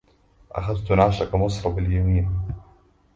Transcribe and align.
أخذت 0.51 0.91
نعشك 0.91 1.35
مصر 1.35 1.69
باليمين 1.69 2.29